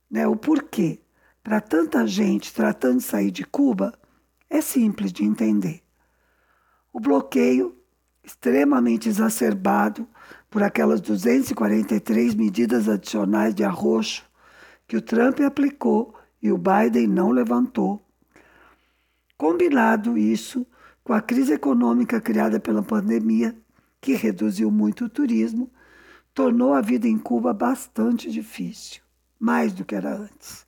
[0.09, 0.99] né, o porquê
[1.41, 3.93] para tanta gente tratando de sair de Cuba
[4.49, 5.81] é simples de entender.
[6.91, 7.80] O bloqueio,
[8.23, 10.07] extremamente exacerbado
[10.49, 14.23] por aquelas 243 medidas adicionais de arroxo
[14.87, 18.01] que o Trump aplicou e o Biden não levantou.
[19.37, 20.65] Combinado isso
[21.03, 23.55] com a crise econômica criada pela pandemia,
[23.99, 25.71] que reduziu muito o turismo,
[26.33, 29.01] tornou a vida em Cuba bastante difícil,
[29.39, 30.65] mais do que era antes.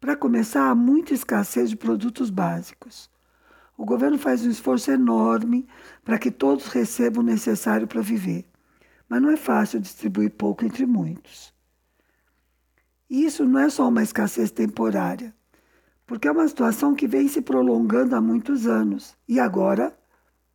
[0.00, 3.09] Para começar, há muita escassez de produtos básicos.
[3.80, 5.66] O governo faz um esforço enorme
[6.04, 8.44] para que todos recebam o necessário para viver,
[9.08, 11.54] mas não é fácil distribuir pouco entre muitos.
[13.08, 15.34] E isso não é só uma escassez temporária,
[16.06, 19.98] porque é uma situação que vem se prolongando há muitos anos e agora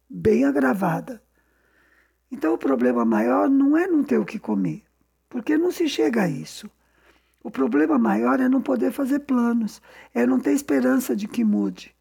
[0.07, 1.19] bem agravada.
[2.29, 4.83] Então o problema maior não é não ter o que comer,
[5.27, 6.69] porque não se chega a isso.
[7.43, 9.81] O problema maior é não poder fazer planos,
[10.13, 11.94] é não ter esperança de que mude.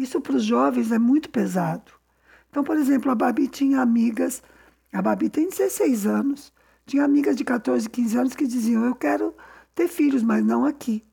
[0.00, 1.92] Isso para os jovens é muito pesado.
[2.48, 4.42] Então, por exemplo, a Babi tinha amigas,
[4.90, 6.50] a Babi tem 16 anos,
[6.86, 9.34] tinha amigas de 14, 15 anos que diziam: Eu quero
[9.74, 11.04] ter filhos, mas não aqui.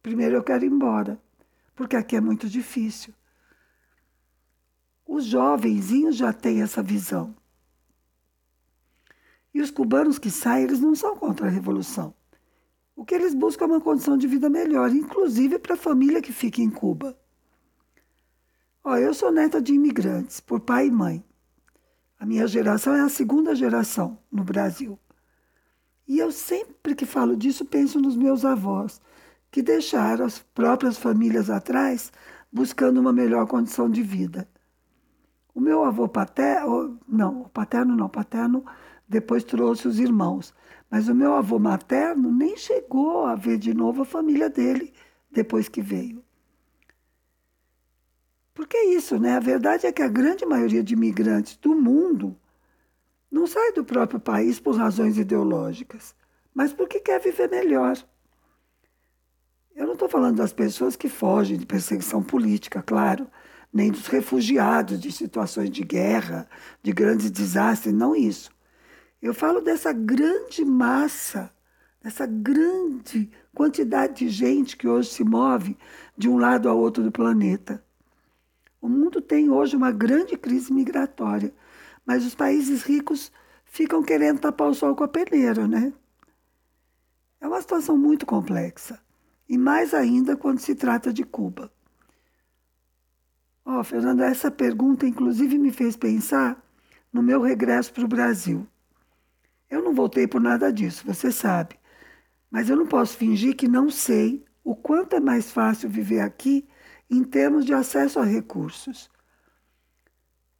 [0.00, 1.20] Primeiro eu quero ir embora,
[1.74, 3.12] porque aqui é muito difícil.
[5.04, 7.34] Os jovenzinhos já têm essa visão.
[9.52, 12.14] E os cubanos que saem, eles não são contra a revolução.
[12.94, 16.32] O que eles buscam é uma condição de vida melhor, inclusive para a família que
[16.32, 17.18] fica em Cuba.
[18.88, 21.24] Ó, eu sou neta de imigrantes, por pai e mãe.
[22.20, 24.96] A minha geração é a segunda geração no Brasil.
[26.06, 29.00] E eu sempre que falo disso penso nos meus avós,
[29.50, 32.12] que deixaram as próprias famílias atrás
[32.52, 34.48] buscando uma melhor condição de vida.
[35.52, 38.64] O meu avô paterno, não, paterno não, paterno
[39.08, 40.54] depois trouxe os irmãos.
[40.88, 44.94] Mas o meu avô materno nem chegou a ver de novo a família dele
[45.32, 46.24] depois que veio.
[48.56, 49.36] Porque é isso, né?
[49.36, 52.34] A verdade é que a grande maioria de imigrantes do mundo
[53.30, 56.14] não sai do próprio país por razões ideológicas,
[56.54, 58.02] mas porque quer viver melhor.
[59.74, 63.30] Eu não estou falando das pessoas que fogem de perseguição política, claro,
[63.70, 66.48] nem dos refugiados de situações de guerra,
[66.82, 68.50] de grandes desastres, não isso.
[69.20, 71.52] Eu falo dessa grande massa,
[72.02, 75.76] dessa grande quantidade de gente que hoje se move
[76.16, 77.84] de um lado ao outro do planeta.
[78.80, 81.52] O mundo tem hoje uma grande crise migratória,
[82.04, 83.32] mas os países ricos
[83.64, 85.92] ficam querendo tapar o sol com a peneira, né?
[87.40, 89.00] É uma situação muito complexa,
[89.48, 91.70] e mais ainda quando se trata de Cuba.
[93.64, 96.62] Ó, oh, Fernanda, essa pergunta inclusive me fez pensar
[97.12, 98.66] no meu regresso para o Brasil.
[99.68, 101.76] Eu não voltei por nada disso, você sabe.
[102.50, 106.66] Mas eu não posso fingir que não sei o quanto é mais fácil viver aqui
[107.10, 109.10] em termos de acesso a recursos.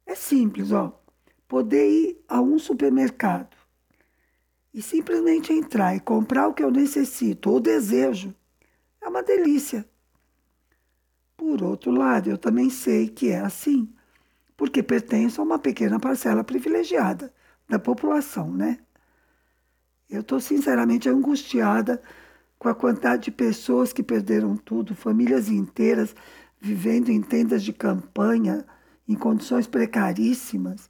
[0.05, 0.99] É simples, ó.
[1.47, 3.55] Poder ir a um supermercado
[4.73, 8.33] e simplesmente entrar e comprar o que eu necessito ou desejo
[9.01, 9.87] é uma delícia.
[11.35, 13.93] Por outro lado, eu também sei que é assim,
[14.55, 17.33] porque pertenço a uma pequena parcela privilegiada
[17.69, 18.79] da população, né?
[20.09, 22.01] Eu estou sinceramente angustiada
[22.57, 26.15] com a quantidade de pessoas que perderam tudo, famílias inteiras
[26.59, 28.65] vivendo em tendas de campanha,
[29.07, 30.89] em condições precaríssimas.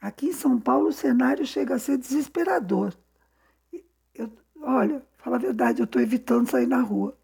[0.00, 2.94] Aqui em São Paulo o cenário chega a ser desesperador.
[4.14, 4.30] Eu,
[4.62, 7.16] olha, fala a verdade, eu estou evitando sair na rua.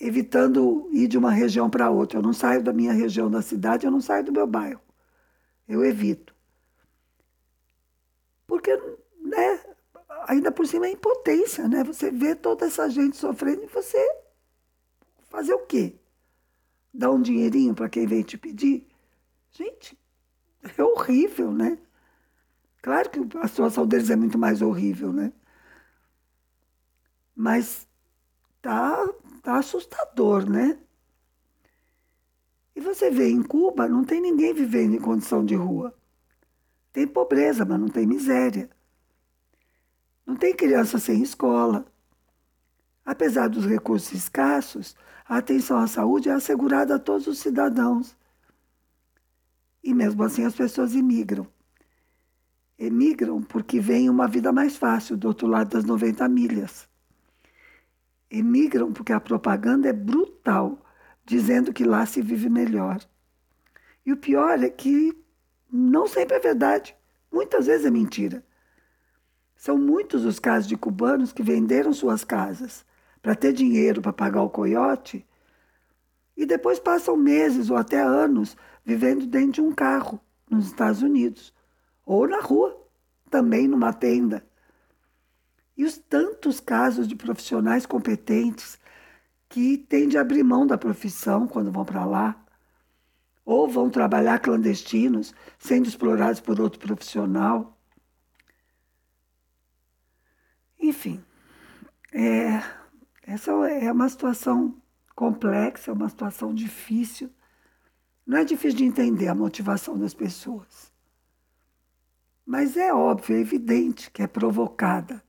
[0.00, 2.18] Evitando ir de uma região para outra.
[2.18, 4.80] Eu não saio da minha região da cidade, eu não saio do meu bairro.
[5.68, 6.34] Eu evito.
[8.46, 8.74] Porque,
[9.20, 9.60] né,
[10.26, 11.84] ainda por cima é impotência, né?
[11.84, 14.21] Você vê toda essa gente sofrendo e você
[15.32, 15.98] fazer o quê?
[16.92, 18.86] Dar um dinheirinho para quem vem te pedir?
[19.50, 19.98] Gente,
[20.76, 21.78] é horrível, né?
[22.82, 25.32] Claro que a situação deles é muito mais horrível, né?
[27.34, 27.88] Mas
[28.60, 29.08] tá,
[29.42, 30.78] tá assustador, né?
[32.76, 35.94] E você vê em Cuba, não tem ninguém vivendo em condição de rua.
[36.92, 38.68] Tem pobreza, mas não tem miséria.
[40.26, 41.86] Não tem criança sem escola.
[43.04, 44.94] Apesar dos recursos escassos,
[45.32, 48.14] a atenção à saúde é assegurada a todos os cidadãos.
[49.82, 51.46] E mesmo assim as pessoas imigram.
[52.78, 56.86] Emigram porque vem uma vida mais fácil do outro lado das 90 milhas.
[58.30, 60.84] Emigram porque a propaganda é brutal,
[61.24, 63.00] dizendo que lá se vive melhor.
[64.04, 65.18] E o pior é que
[65.72, 66.94] não sempre é verdade.
[67.32, 68.44] Muitas vezes é mentira.
[69.56, 72.84] São muitos os casos de cubanos que venderam suas casas
[73.22, 75.24] para ter dinheiro para pagar o coiote
[76.36, 80.20] e depois passam meses ou até anos vivendo dentro de um carro
[80.50, 81.54] nos Estados Unidos
[82.04, 82.76] ou na rua,
[83.30, 84.44] também numa tenda.
[85.76, 88.78] E os tantos casos de profissionais competentes
[89.48, 92.44] que têm de abrir mão da profissão quando vão para lá,
[93.44, 97.76] ou vão trabalhar clandestinos, sendo explorados por outro profissional.
[100.78, 101.22] Enfim,
[102.12, 102.62] é,
[103.22, 104.80] essa é uma situação
[105.14, 107.30] complexa, é uma situação difícil.
[108.26, 110.92] Não é difícil de entender a motivação das pessoas.
[112.44, 115.22] Mas é óbvio, é evidente que é provocada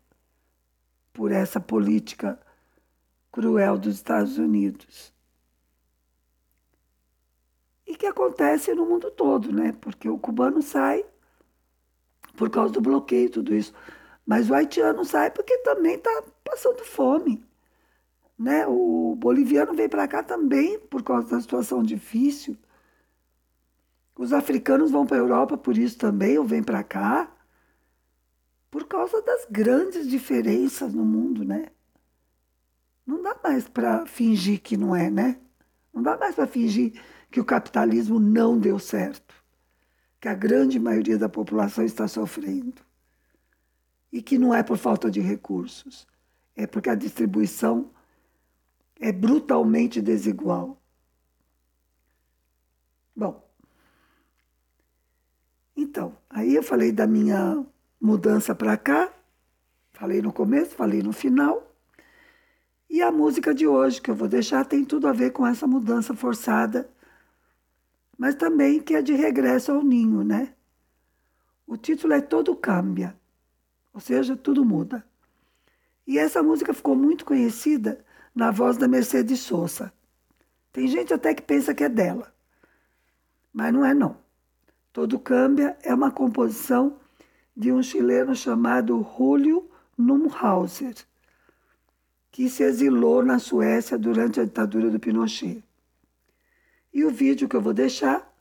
[1.12, 2.40] por essa política
[3.32, 5.14] cruel dos Estados Unidos.
[7.86, 9.74] E que acontece no mundo todo, né?
[9.74, 11.06] Porque o cubano sai
[12.36, 13.74] por causa do bloqueio e tudo isso.
[14.26, 17.46] Mas o haitiano sai porque também está passando fome.
[18.44, 18.68] Né?
[18.68, 22.58] O boliviano vem para cá também por causa da situação difícil.
[24.18, 27.34] Os africanos vão para a Europa por isso também, ou vêm para cá,
[28.70, 31.68] por causa das grandes diferenças no mundo, né?
[33.08, 35.40] Não dá mais para fingir que não é, né?
[35.94, 39.34] Não dá mais para fingir que o capitalismo não deu certo,
[40.20, 42.82] que a grande maioria da população está sofrendo
[44.12, 46.06] e que não é por falta de recursos,
[46.58, 47.90] é porque a distribuição
[49.04, 50.82] é brutalmente desigual.
[53.14, 53.46] Bom,
[55.76, 57.66] então, aí eu falei da minha
[58.00, 59.14] mudança para cá,
[59.92, 61.76] falei no começo, falei no final.
[62.90, 65.68] E a música de hoje que eu vou deixar tem tudo a ver com essa
[65.68, 66.90] mudança forçada,
[68.18, 70.54] mas também que é de regresso ao ninho, né?
[71.68, 73.20] O título é Todo Cambia.
[73.94, 75.06] Ou seja, tudo muda.
[76.08, 78.04] E essa música ficou muito conhecida
[78.34, 79.94] na voz da Mercedes Sosa.
[80.72, 82.34] Tem gente até que pensa que é dela,
[83.54, 84.18] mas não é não.
[84.92, 87.00] Todo Câmbia é uma composição
[87.56, 90.96] de um chileno chamado Julio Numhauser,
[92.32, 95.64] que se exilou na Suécia durante a ditadura do Pinochet.
[96.92, 98.32] E o vídeo que eu vou deixar,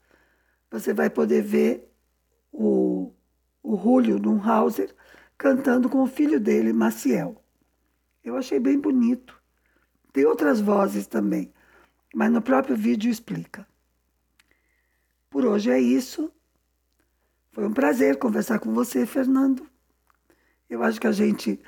[0.69, 1.91] você vai poder ver
[2.51, 3.11] o,
[3.61, 4.95] o Julio Numhauser
[5.37, 7.43] cantando com o filho dele, Maciel.
[8.23, 9.42] Eu achei bem bonito.
[10.13, 11.51] Tem outras vozes também,
[12.13, 13.67] mas no próprio vídeo explica.
[15.29, 16.31] Por hoje é isso.
[17.51, 19.67] Foi um prazer conversar com você, Fernando.
[20.69, 21.59] Eu acho que a gente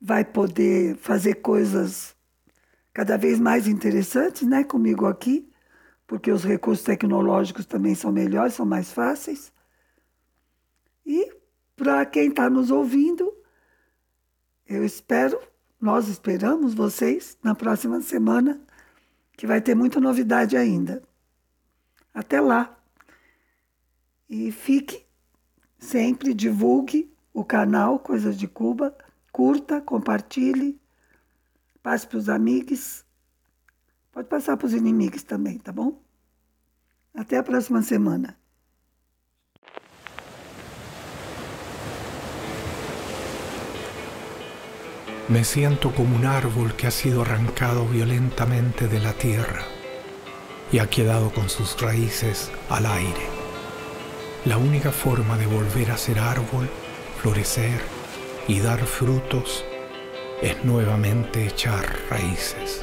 [0.00, 2.16] vai poder fazer coisas
[2.92, 5.50] cada vez mais interessantes, né, comigo aqui,
[6.06, 9.52] porque os recursos tecnológicos também são melhores, são mais fáceis.
[11.04, 11.32] E
[11.74, 13.32] para quem está nos ouvindo,
[14.66, 15.40] eu espero,
[15.82, 18.60] nós esperamos vocês na próxima semana,
[19.36, 21.02] que vai ter muita novidade ainda.
[22.14, 22.78] Até lá.
[24.30, 25.04] E fique,
[25.80, 28.96] sempre divulgue o canal Coisas de Cuba,
[29.32, 30.80] curta, compartilhe,
[31.82, 33.04] passe para os amigos.
[34.12, 36.00] Pode passar para os inimigos também, tá bom?
[37.12, 38.38] Até a próxima semana.
[45.32, 49.62] Me siento como un árbol que ha sido arrancado violentamente de la tierra
[50.70, 53.26] y ha quedado con sus raíces al aire.
[54.44, 56.68] La única forma de volver a ser árbol,
[57.22, 57.80] florecer
[58.46, 59.64] y dar frutos
[60.42, 62.82] es nuevamente echar raíces.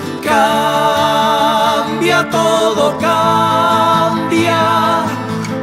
[0.31, 4.63] Cambia todo, cambia.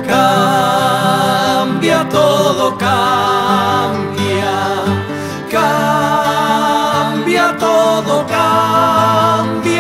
[0.07, 4.53] Cambia todo, cambia.
[5.51, 9.78] Cambia todo, cambia.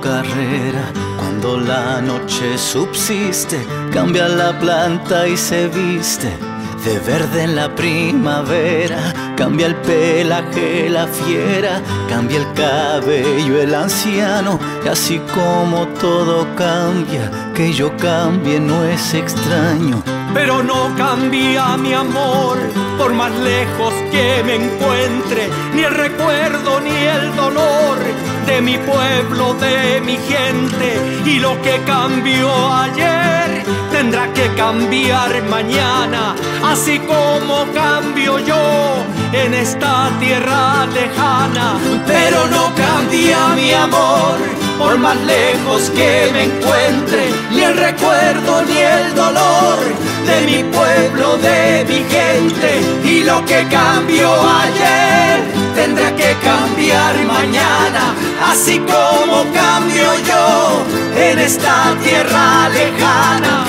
[0.00, 0.92] Carrera.
[1.16, 3.58] Cuando la noche subsiste,
[3.92, 6.36] cambia la planta y se viste
[6.84, 14.58] de verde en la primavera, cambia el pelaje la fiera, cambia el cabello el anciano,
[14.84, 20.02] y así como todo cambia, que yo cambie no es extraño.
[20.34, 22.58] Pero no cambia mi amor,
[22.98, 27.98] por más lejos que me encuentre, ni el recuerdo ni el dolor
[28.46, 36.34] de mi pueblo, de mi gente, y lo que cambió ayer tendrá que cambiar mañana,
[36.64, 41.78] así como cambio yo en esta tierra lejana.
[42.06, 44.38] Pero no cambia mi amor,
[44.78, 49.78] por más lejos que me encuentre, ni el recuerdo ni el dolor
[50.26, 55.42] de mi pueblo, de mi gente, y lo que cambió ayer
[55.74, 58.14] tendrá que cambiar mañana,
[58.50, 60.84] así como cambio yo
[61.16, 63.64] en esta tierra lejana.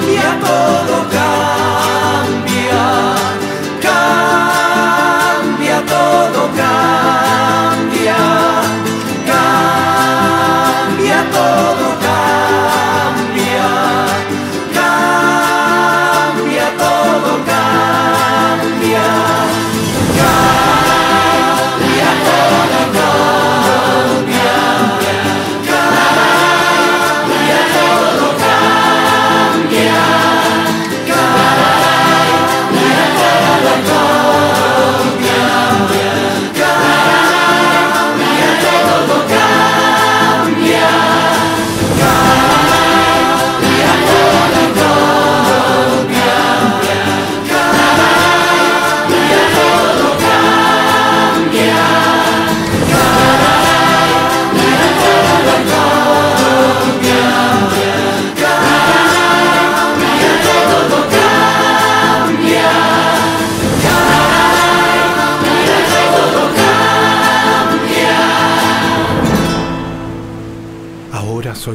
[0.00, 2.82] Cambia todo, cambia,
[3.88, 8.20] cambia todo, cambia,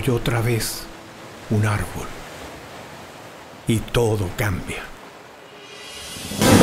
[0.05, 0.83] soy otra vez
[1.49, 2.07] un árbol
[3.67, 4.83] y todo cambia.
[6.39, 6.54] Cambia